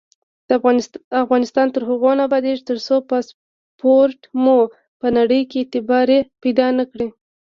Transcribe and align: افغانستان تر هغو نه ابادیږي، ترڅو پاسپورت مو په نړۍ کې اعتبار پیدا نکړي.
افغانستان 1.23 1.67
تر 1.75 1.81
هغو 1.89 2.11
نه 2.17 2.23
ابادیږي، 2.27 2.61
ترڅو 2.69 2.95
پاسپورت 3.09 4.19
مو 4.43 4.57
په 4.99 5.07
نړۍ 5.17 5.41
کې 5.49 5.57
اعتبار 5.61 6.07
پیدا 6.43 6.67
نکړي. 6.79 7.07